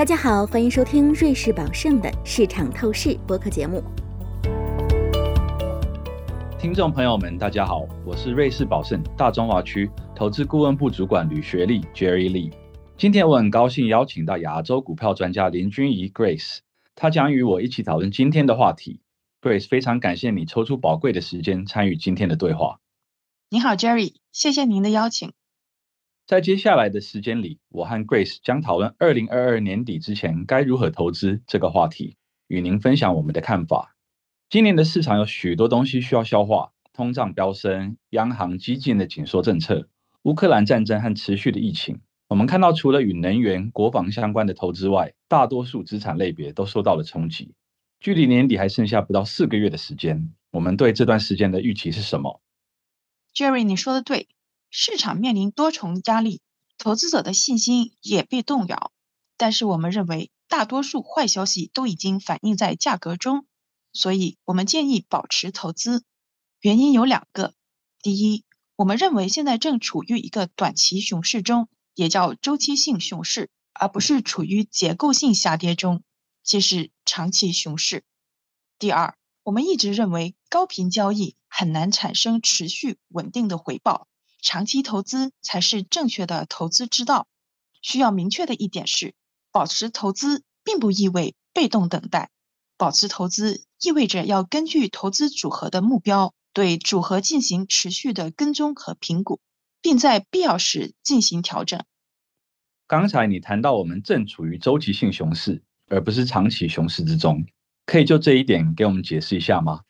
[0.00, 3.84] 大家好，欢迎收听瑞士宝盛的市场透视播客节目。
[6.58, 12.50] 听众朋友们，大家好，我是瑞士宝盛大中华区投资顾问部主管吕学利 Jerry Lee。
[12.96, 16.60] 今天我很高兴邀请到亚洲股票专家林君怡 Grace，
[16.94, 19.02] 她将与我一起讨论今天的话题。
[19.42, 22.80] Grace，非常感谢你抽出宝贵的时间参与今天的对话。
[23.50, 25.34] 你好，Jerry，谢谢您的邀请。
[26.30, 32.14] 在接下来的时间里，我和 Grace 将讨论二零二二年底之前该如何投资这个话题，
[32.46, 33.96] 与您分享我们的看法。
[34.48, 39.88] 今年的市场有许多东西需要消化：通胀飙升、央行激进的紧缩政策、
[40.22, 41.98] 乌克兰战争和持续的疫情。
[42.28, 47.54] 我们看到，除了与能源、国防相关的投资外，大多数资产类别都受到了冲击。
[47.98, 52.40] 距离年底还剩下不到四个月的时间，我们对这段时间的预期是什么
[53.34, 54.28] ？Jerry，你说的对。
[54.70, 56.40] 市场面临多重压力，
[56.78, 58.92] 投资者的信心也被动摇。
[59.36, 63.46] 但是我们认为，大多数坏消息都已经反映在价格中，
[63.92, 66.04] 所以我们建议保持投资。
[66.60, 67.54] 原因有两个：
[68.00, 68.44] 第一，
[68.76, 76.02] 我们认为现在正处于一个短期熊市中，也叫周期性熊市，而不是处于结构性下跌中，
[76.44, 78.04] 即是长期熊市。
[78.78, 84.06] 第二，我们一直认为高频交易很难产生持续稳定的回报。
[84.42, 87.26] 长期投资才是正确的投资之道。
[87.82, 89.14] 需要明确的一点是，
[89.52, 92.30] 保持投资并不意味被动等待。
[92.76, 99.40] 保持投资意味着要根据投资组合的目标，对组合进行持续的跟踪和评估，
[99.82, 101.84] 并在必要时进行调整。
[102.86, 107.46] 刚才你谈到我们正处于周期性熊市，而不是长期熊市之中，
[107.86, 109.82] 可以就这一点给我们解释一下吗？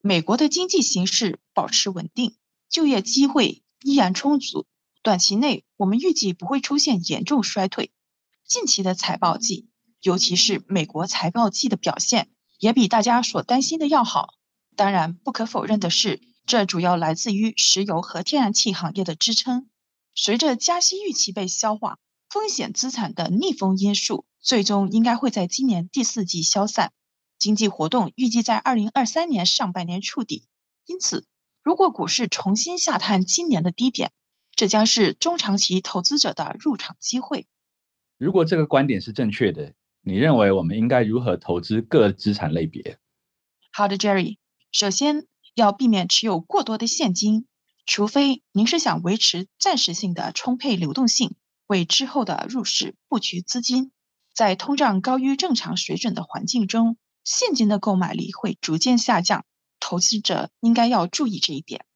[0.00, 2.37] 美国的经济形势保持稳定。
[2.68, 4.66] 就业机会依然充足，
[5.02, 7.90] 短期内我们预计不会出现严重衰退。
[8.46, 9.68] 近期的财报季，
[10.02, 14.34] 尤其是美国财报季的表现，也比大家所担心的要好。
[14.76, 19.68] 当然，不可否认的是，这主要来自于石油和天然气行业的支撑。
[20.14, 26.92] 随着加息预期被消化，风险资产的逆风因素最终应该会在今年第四季消散，
[27.38, 30.44] 经济活动预计在二零二三年上半年触底。
[30.84, 31.24] 因此。
[31.68, 34.10] 如果股市重新下探今年的低点，
[34.56, 37.46] 这将是中长期投资者的入场机会。
[38.16, 42.98] 如果这个观点是正确的，你认为我们应该如何投资各资产类别？
[43.70, 44.38] 好的，Jerry。
[44.72, 47.46] 首先要避免持有过多的现金，
[47.84, 51.34] 除非您是想维持暂时性的充沛流动性，
[51.66, 53.92] 为之后的入市布局资金。
[54.34, 59.44] 在通胀高于正常水准的环境中，现金的购买力会逐渐下降。
[59.88, 61.86] 投资者应该要注意这一点。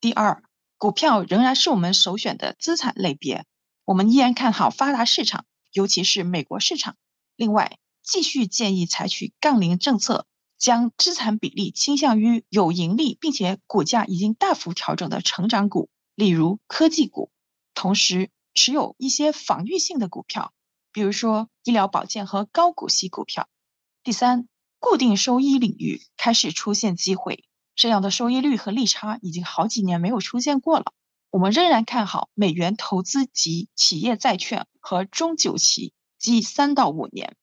[0.00, 0.44] 第二，
[0.78, 3.44] 股票仍然是我们首选的资产类别，
[3.84, 6.96] 我们依然看好发达市场，尤其是美国市场。
[7.34, 10.28] 另外，继续建议采取杠铃政策，
[10.58, 17.32] 将资产比例倾向于有盈利并且股价已经大幅调整的成长股，例如科技股。
[17.74, 20.52] 同时，持有一些防御性的股票，
[20.92, 23.48] 比如说医疗保健和高股息股票。
[24.04, 24.46] 第三。
[24.84, 30.92] 固定收益领域开始出现机会，这样的收益率和利差已经好几年没有出现过了。
[31.30, 37.34] 我们仍然看好美元投资及企业债券和中久期，即三到五年。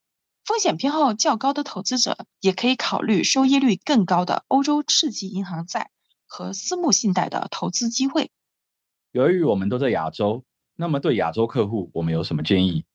[0.46, 5.90] 风险偏好较高的投资者也可以考虑收益率更高的欧洲次级银行债
[6.28, 8.30] 和私募信贷的投资机会。
[9.12, 12.85] 由于我们都在亚洲，那么对亚洲客户，我们有什么建议？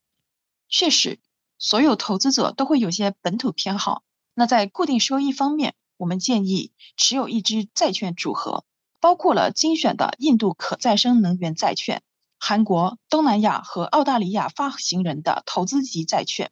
[0.69, 1.19] 确实，
[1.59, 4.05] 所有投资者都会有些本土偏好。
[4.39, 8.67] 那在固定收益方面，我们建议持有一支债券组合，
[9.01, 12.03] 包括了精选的印度可再生能源债券、
[12.39, 16.51] 韩国、东南亚和澳大利亚发行人的投资级债券、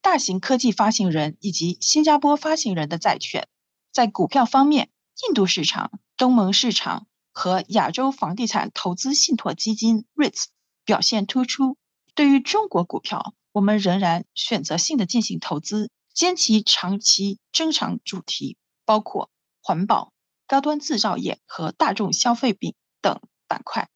[0.00, 3.48] 大型科技发行人以及新加坡发行人的债券。
[3.90, 4.90] 在股票方面，
[5.26, 10.44] 印度市场、东盟市场和亚洲房地产投资信托基金 REITs
[10.84, 11.76] 表现突出。
[12.14, 15.90] 对于中国股票，我们仍然选择性的进行投资。
[16.14, 19.30] 坚持长期增长主题，包括
[19.60, 20.12] 环保、
[20.46, 23.90] 高端制造业和大众消费品等板块。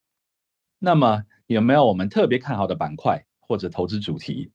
[0.80, 4.50] 那么，有没有我们特别看好的板块或者投资主题？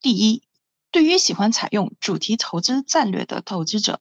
[0.00, 0.44] 第一，
[0.92, 4.00] 对于喜欢采用主题投资战略的投资者，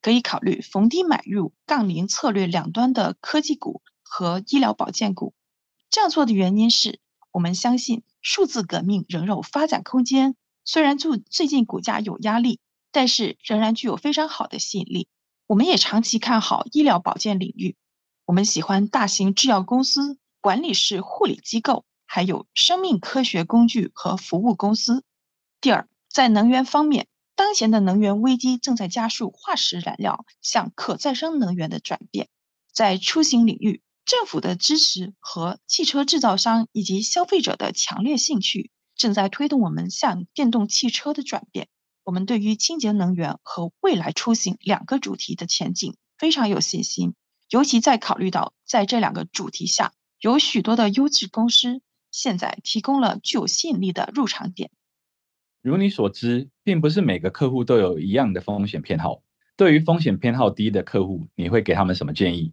[0.00, 5.34] 可以考虑逢低买入杠铃策略两端的科技股和医疗保健股。
[5.90, 6.98] 这样做的原因是
[7.30, 10.34] 我们相信数字革命仍有发展空间。
[10.64, 12.60] 虽然最最近股价有压力，
[12.90, 15.08] 但是仍然具有非常好的吸引力。
[15.46, 17.76] 我们也长期看好医疗保健领域。
[18.24, 25.04] 我们喜欢大型制药公司、管理式护理机构，还有生命科学工具和服务公司。
[25.60, 32.28] 第二，在能源方面，当前的能源危机正在加速化石燃料向可再生能源的转变。
[32.72, 41.68] 在出行领域，政府的支持和汽车制造商以及消费者的强烈兴趣，正在推动我们向电动汽车的转变。
[42.04, 47.14] 我们对于清洁能源和未来出行两个主题的前景非常有信心，
[47.48, 51.80] 尤其在考虑到在这两个主题下，有许多的优质公司
[52.10, 54.70] 现在提供了具有吸引力的入场点。
[55.62, 59.22] 如你所知，并不是每个客户都有一样的风险偏好。
[59.56, 62.52] 对于风险偏好低的客户，你会给他们什么建议？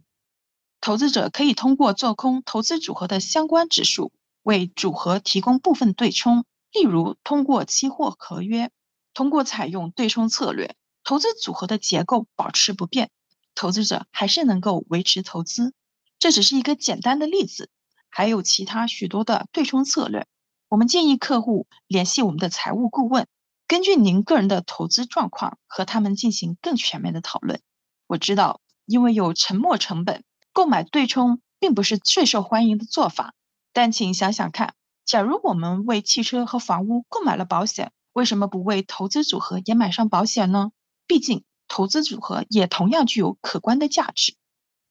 [0.80, 8.70] 投资者可以通过做空投资组合的相关指数，为组合提供部分对冲，例如通过期货合约。
[9.12, 13.10] 通过采用对冲策略，投资组合的结构保持不变，
[13.56, 15.74] 投资者还是能够维持投资。
[16.20, 17.70] 这只是一个简单的例子，
[18.08, 20.26] 还有其他许多的对冲策略。
[20.68, 23.26] 我们建议客户联系我们的财务顾问，
[23.66, 27.60] 根据您个人的投资状况和他们进行更全面的讨论。
[28.06, 30.22] 我知道，因为有沉没成本，
[30.52, 33.34] 购买对冲并不是最受欢迎的做法。
[33.72, 34.74] 但请想想看，
[35.04, 40.72] 假如我们为汽车和房屋购买了保险，为什么不为投资组合也买上保险呢？
[41.06, 44.34] 毕竟投资组合也同样具有可观的价值。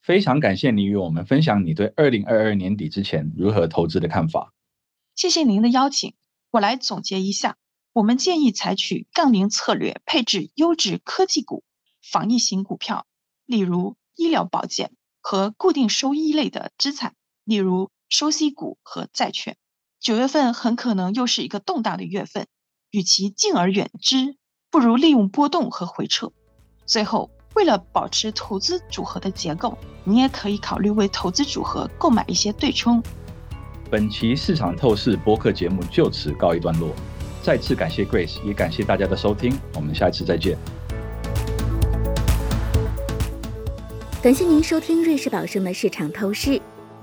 [0.01, 4.53] 非常感谢你与我们分享你对二零二二年底之前如何投资的看法。
[5.15, 6.15] 谢谢您的邀请，
[6.51, 7.57] 我来总结一下。
[7.91, 11.63] 我们建议采取杠铃策略，配置优质科技股、
[12.01, 13.05] 防疫型股票，
[13.45, 19.55] 例如医疗保健和固定收益类的资产，例如收息股和债券。
[19.99, 22.47] 九月份很可能又是一个动荡的月份，
[22.91, 24.35] 与其敬而远之，
[24.71, 26.31] 不如利用波动和回撤。
[26.85, 33.03] 最后，为了保持投资组合的结构，你也可以考虑为投资组合购买一些对冲。
[33.91, 36.93] 本期市场透视播客节目就此告一段落，
[37.43, 40.57] 再次感谢 Grace，也感谢大家的收听，我们下一次再见。
[44.21, 46.61] 感谢您收听瑞士宝盛的市场透视。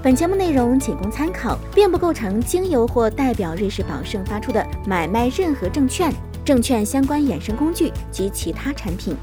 [0.00, 6.14] 本节目内容仅供参考，并不构成经由或代表瑞士宝盛发出的买卖任何证券、
[6.44, 9.16] 证券相关衍生工具及其他产品。